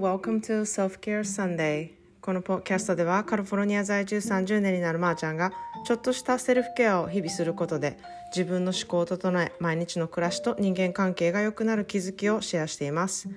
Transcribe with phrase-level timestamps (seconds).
[0.00, 1.90] welcome to Self-Care Sunday.
[2.22, 5.52] このポッキャストではカリフォルニア在住30年になるまーちゃんが
[5.84, 7.98] ちょっとしたセルフケアを日々することで
[8.34, 13.28] 自分の思考を整え毎日の暮らしと人間関係が良くなる気づきをシェアしています。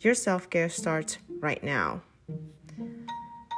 [0.00, 2.00] Your self-care starts right now.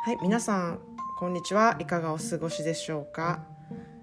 [0.05, 0.79] はい皆さん
[1.19, 1.77] こんにちは。
[1.81, 3.45] いかがお過ごしでしょうか？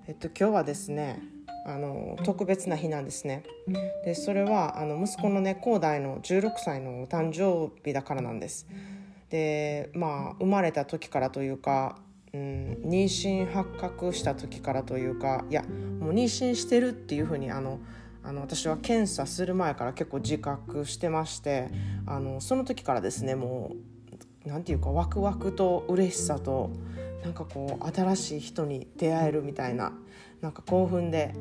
[0.07, 1.21] えっと今日はですね
[1.66, 3.44] あの特別な日なんですね。
[4.03, 8.67] でそれはあの息子のね広大の16歳の誕生日だからなんです。
[9.30, 11.98] でまあ生まれた時からというか、
[12.34, 17.80] うん、妊娠発覚した時からというかいやもう妊娠してるっていうふうにあの
[18.23, 21.70] あの私は検査する前から結構自覚してまして
[22.05, 23.72] あのその時からですねも
[24.45, 26.72] う何て言うかワクワクと嬉しさと
[27.23, 29.94] なんかこう新しい人に出会えるみたいな
[30.41, 31.34] なんか興奮で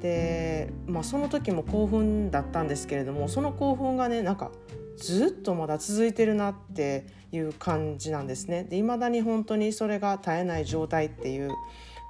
[0.00, 4.50] で、まあ、その時も興奮だったんですけれどもその興奮がねなんか
[4.96, 8.64] ずっとまだ続いてるなっていう感じなんですね。
[8.64, 11.50] で未だに本当にそれが絶えない状態っていう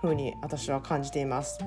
[0.02, 1.58] 風に私は感じています。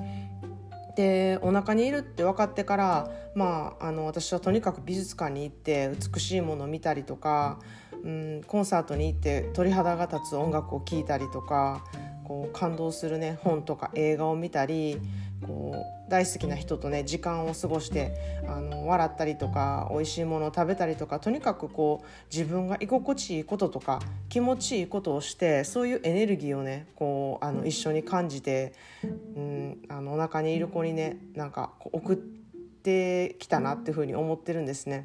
[0.96, 7.60] でお腹にいるって分かってから、まあ、あの私はとにかく美術館に行って美しいものを見たりとか、
[8.04, 11.84] うん、コンサートに行って鳥肌が立つ音楽を聴いたりとか
[12.24, 15.00] こう感動するね本とか映画を見たり
[15.46, 15.74] こ
[16.06, 18.12] う大好きな人とね時間を過ごして
[18.46, 28.74] あの笑ったりとか美味しいものを食べたりとかとにかくこう自分が居心地いいこととか気持ちいいことをしてそういうエネルギーをねこうあの一緒に感じて、
[29.36, 32.37] うん、あのお腹にいる子にねなんか送って
[32.78, 35.04] てきたなっていうふうに思ってるんですね。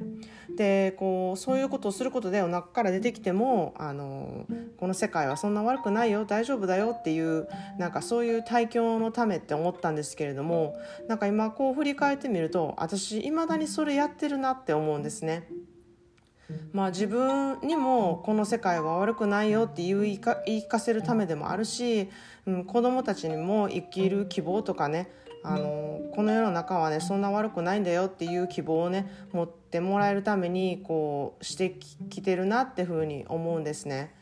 [0.55, 4.45] でこうそういうことをすることでお腹から出てきてもあの
[4.77, 7.47] この世界はそんな悪くないよ大丈夫だよっていう
[7.79, 10.75] なんかそういう体験のためって思ったんですけれども
[11.07, 15.47] なんか今こう振り返ってみると私いまだにそれやってるなって思うんですね。
[16.71, 22.09] まあ、自分にもこの世界は悪くないよって言い聞かせるためでもあるし、
[22.45, 25.09] うん、子供たちにも生きる希望とかね
[25.43, 31.77] あのこの世の中はねそんな悪くないんだよっていう希望をね持ってもらえるためにこうして
[32.09, 34.13] きてるなってふうに思うんですね。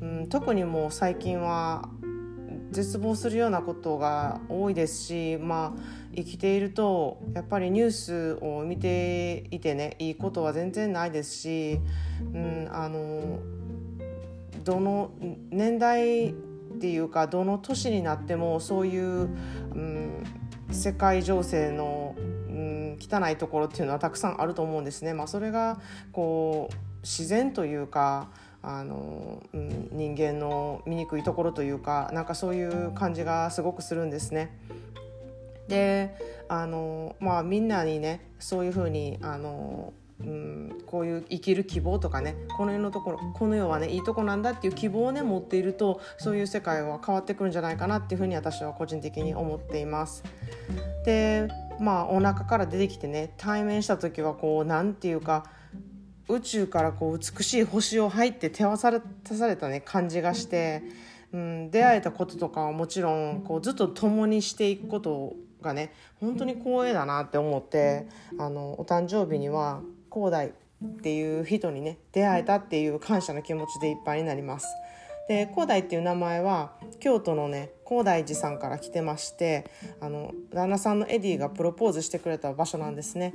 [0.00, 1.88] うん、特にもう最近は
[2.70, 5.80] 絶望するようなことが多いですし、まあ、
[6.14, 11.80] 生きているとやっぱりニュースを見ていてねいいことは全然ないですし、
[12.32, 13.40] うん、あの
[14.64, 15.10] どの
[15.50, 16.32] 年代っ
[16.80, 20.24] ていうかどの年になってもそういう、うん
[20.74, 25.14] 世界情勢の、うん、汚いところっていうのはたくさんあると思うんですね。
[25.14, 25.80] まあ、それが
[26.12, 28.28] こう自然というか
[28.62, 34.58] あの、うん、人間の醜いところというかなんかそういう感じがすごくするんですね。
[35.68, 36.14] で
[36.48, 39.92] あのまあみんなにねそういうふうにあの
[40.26, 50.24] うん、こういう生きる希望とかねこの世のところこの世はねいいとこなんだっていう希望をね持っているとそういう世界は変わってくるんじゃないかなっていうふうに私は個人的に思っています。
[51.04, 51.48] で
[51.78, 55.44] まあお腹から出てきてね対面した時はこう何て言うか
[56.28, 58.90] 宇宙からこう美しい星を入って手渡さ
[59.46, 60.82] れたね感じがして、
[61.32, 68.06] うん、出会えたこととかはもちろんこうずっと共にしていくことがね本当に光栄だなって思って
[68.38, 69.80] あのお誕生日には
[70.14, 70.52] 広大っ
[71.02, 74.68] ていう人にね出会えたっていう感謝の気持ちでいっぱいになります。
[75.26, 79.64] で広大っていう名前は京都のね広大寺さんから来てまして
[80.00, 83.34] あの旦那さんのエディがプロポーズしてくれた場所なんですね。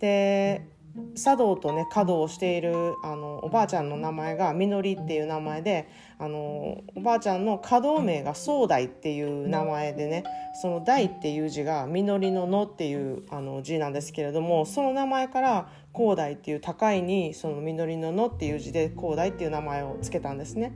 [0.00, 0.66] で
[1.14, 5.88] 茶道とね華道をしているあのおばあちゃんの名前がみのりっていう名前で
[6.18, 10.24] あのおばあちゃんの華道名が宗大っていう名前でね
[10.60, 20.72] その大っていう字がみのりののっていうあの字なんですけれどもその名前から広大っていう高いにそのみのりののっていう字で広大っていう名前を付けたんですね。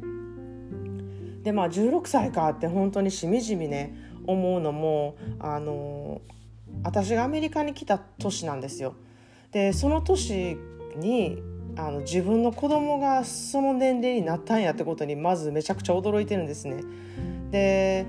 [1.42, 3.94] でまあ16歳かって本当にしみじみね
[4.26, 6.20] 思うのもあの
[6.84, 8.94] 私がアメリカに来た年なんですよ。
[9.52, 10.56] でその年
[10.96, 11.42] に
[11.76, 16.82] あの自分の子供がその年齢になったんやってことにまずめちゃくちゃ驚いてるんですね。
[17.50, 18.06] で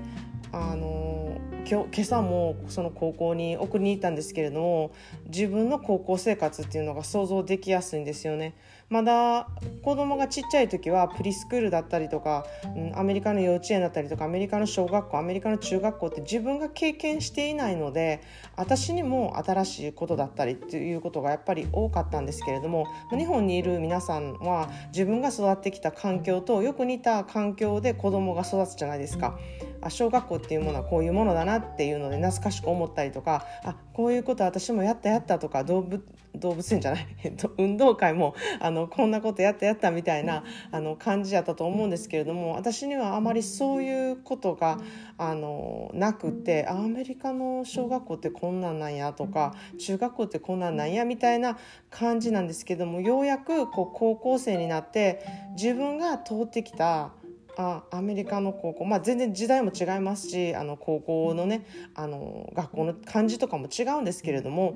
[0.52, 4.92] あの今日今朝もその高校に送りに行ったんですけれども
[5.26, 8.54] 自分の高校生活っていうのが想像できやすいんですよね。
[8.88, 9.48] まだ
[9.82, 18.22] 子供がちっちゃい時はプリスクールだったりとか、うん、アメリカの幼稚園だったりとかアメリカの小学校アメリカの中学校って自分が経験していないので
[18.56, 29.38] 私にも新しいことだったりっていうことがやっぱり多かったんですけれども日本にいる皆さんは自分が育ってきた環境とよく似た環境で子供が育つじゃないですか。
[29.80, 36.02] あ小学校っていうものはこういうものだなっていうので懐かしく思ったりとかあこういうこと私もやったやったとか動物
[36.36, 44.78] 動物園じゃない、 えっと、運動会もあのこんなことやったやったみたいなあの感じやったと思うんですけれども私にはあまりそういうことが
[45.16, 51.58] あのなくてアメリカの小学校ってこんなんなんやとか中学校ってこんなんなんやみたいな
[51.90, 55.24] 感じなんですけどもようやくこう高校生になって
[55.56, 57.12] 自分が通ってきた
[57.56, 64.74] あアメリカの高校、まあ、全然時代も違いますしあの高校のねあの学校の感じとかも違うんですけれども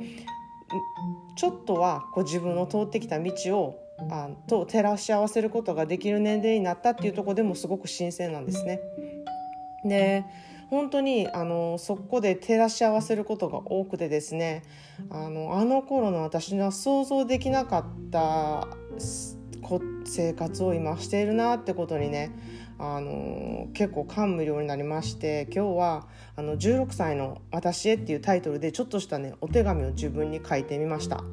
[1.39, 3.81] ちょっとはこう自分の通ってきた道を
[4.11, 8.81] あと照らし合わせることができる年齢になったっていうところでもすごく新鮮なんですね。
[9.85, 10.25] で
[10.69, 14.65] 本当にあのそこで照らし合わせることが多くてですね
[15.11, 18.67] あのあの頃の私には想像できなかった
[20.05, 22.33] 生活を今しているなってことにね
[22.81, 31.25] あの結構感無量になりまして今日はあの16歳の私へっていうタイトルでちょっとしたねお手紙を自分に書いてみました。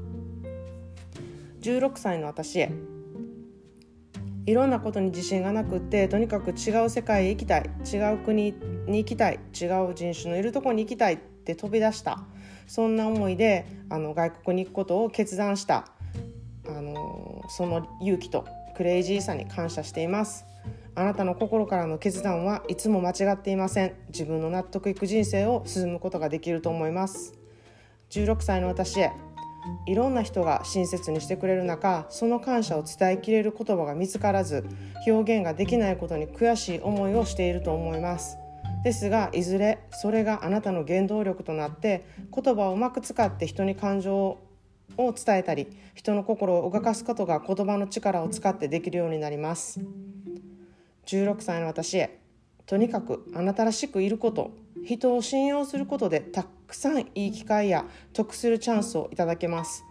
[1.61, 2.71] 16歳の私へ。
[4.45, 7.69] いろんなことに自信がなくってとにかく違う世界へ行きたい。
[7.91, 8.53] 違う国
[8.87, 9.39] に行きたい。
[9.59, 12.23] 違う人種のいるとこに行きたいって飛び出した。
[12.67, 15.87] そんな思いであの外国に行くことを決断した。
[16.67, 18.45] あのその勇気と
[18.75, 20.45] クレイジーさに感謝しています。
[20.97, 23.93] あなたの心からの決断はいつも間違っていません。
[24.07, 27.33] 自分の納得いく人生を進むことができると思います。
[28.11, 29.11] 16歳の私へ
[29.87, 34.63] いろんな人が親切にしてくれる中その感謝を伝えきれる言葉が見つからず
[35.07, 38.37] 表現ができないことに悔しい思いをしていると思います。
[38.83, 44.15] ですがいずれそれがあなたの原動力となって言葉をうまく使って人に感情
[44.97, 49.81] を伝えたり人の心を動かすことが言葉の力を使ってできるようになります。
[51.05, 52.19] 16歳の私へ
[52.65, 54.51] とにかくあなたらしくいること
[54.83, 59.83] 人を信用することでたくさんいい機会や得するチャンスをいただけます。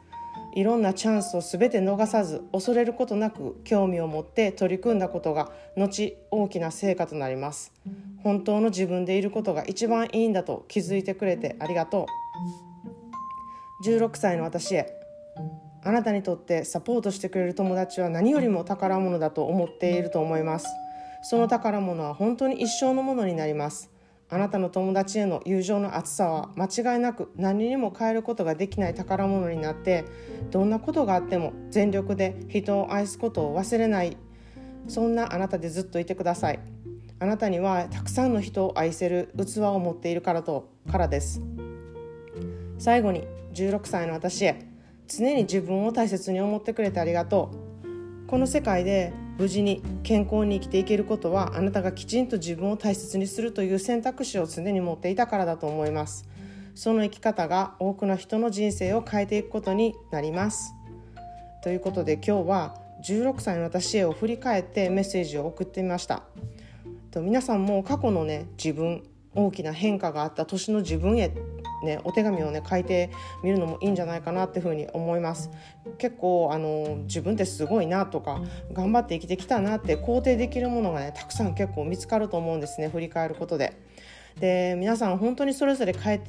[0.54, 7.72] いろんなチャンスを全て逃さず恐れることなく興味を持って取り組んだことが後大きな成果となります。
[8.22, 12.06] 本当の自分でいることが一番いいんだと気づいてくれてありがと
[13.82, 13.88] う。
[13.88, 14.96] 16歳の私へ
[15.82, 20.66] あなたにとってサポートしてくれる友達は何よりも宝物だと思っていると思います。
[21.26, 23.90] その宝物は本当に一生のものになります。
[24.28, 30.04] あなたの友達への友情の厚さは間違いなく何にも変えることができない宝物になって
[30.50, 34.18] どんなことがあっても全力で人を愛すことを忘れない。
[34.86, 36.60] そんなあなたでずっといてください。
[37.20, 41.40] あなたにはたくさんの人を愛せる器を持っているからとからです。
[42.78, 44.60] 最後に16歳の私へ
[45.08, 47.50] 常に自分を大切に思ってくれてありがと
[48.26, 48.26] う。
[48.26, 56.28] この世界で無事に健康に生きていけることはあなたがきちんと自分を大切にするという選択肢を常に持っていたからだと思います。
[56.74, 60.74] その生き方が多くの人の人生を変えていくことになります。
[61.62, 66.22] ということで今日は16歳の私へを振り返ってメッセージを送ってみました。
[67.10, 69.04] と皆さんも過去のね自分
[69.34, 71.32] 大きな変化があった年の自分へ
[71.84, 73.10] ね、お手紙をね書いて
[73.42, 75.50] みるのもいいんじゃないかなっていうふうに思います。
[75.98, 78.40] 結構あの自分ってすごいなとか
[78.72, 83.78] 頑張って生きてきたなって肯定できるものがねたくさん結構見つかると思うんですね振り返ることで。
[84.40, 86.20] で皆さん本当にそれぞれ変え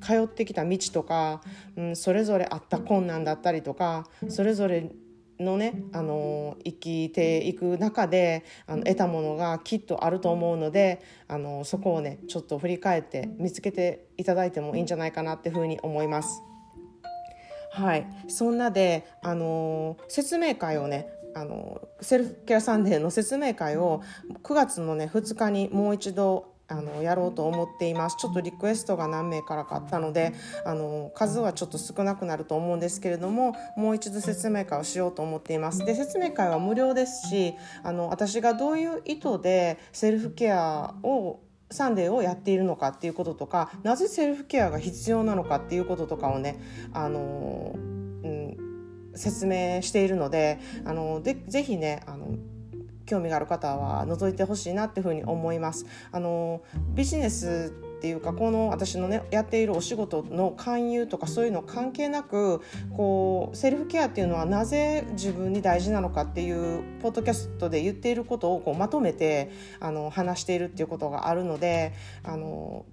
[0.00, 1.42] 通ってきた道とか、
[1.76, 4.90] うん、それぞれあった困難だったりとかそれぞれ
[5.40, 16.42] のね、あの生きていく中であの得たものがきっとあると思うのであのそこをねちょっと振り返って見つけていただいてもいいんじゃないかなっていうふうに思います。
[17.72, 24.02] はい、そんなで、あの説明会をねあのセルフケアサンデーの説明会を
[24.42, 28.16] 9月のね2日にもう一度あのやろうと思っています。
[28.16, 30.32] ちょっとリクエストが何名からかあったので
[30.64, 35.84] あの数はちょっと少なくなると思うんですけれどももう一度説明会をしようと思っています。
[35.84, 46.60] で説明会は無料ですしあの私がどういう意図でセルフケアをサンデーをやっているのかっていうこととかなぜセルフケアが必要なのかっていうこととかをね
[46.92, 48.56] あの、うん、
[49.14, 52.36] 説明しているのであのでぜひねあの
[53.10, 55.84] 興味がある方は覗いてほしいなっていうふうに思います。
[56.12, 56.62] あの
[56.94, 62.62] ビジネスっていうかこの私のねやっているお仕事の勧誘とかそういうの関係なく
[62.96, 69.50] こうセルフケアっていうのはなぜ自分に大事なのかっていうポッドキャストで言っていることをこうまとめて
[69.80, 72.86] あの話しているっていうことがあるのであの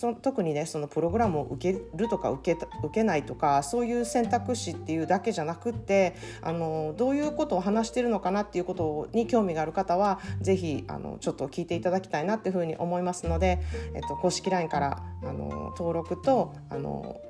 [0.00, 13.60] そ特にねそのプログラムを受けるとか受け受けないとかそういう選択肢っていうだけじゃなくってあのどういうことを話してるのかなっていうことに興味がある方は是非あのちょっと聞いていただきたいなっていうふうに思いますので、
[13.94, 17.20] えっと、公式 LINE からあの登録とあの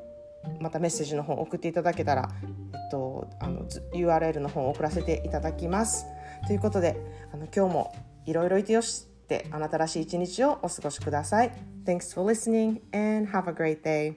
[0.60, 6.06] またメッセージの方送っていただけたら、え URL の方を送らせていただきます。
[6.46, 6.96] ということで
[7.34, 7.92] あの今日も
[8.26, 11.51] いろいろいてよしてあなたらしい一日をお過ごしください
[11.85, 14.15] Thanks for listening and have a great day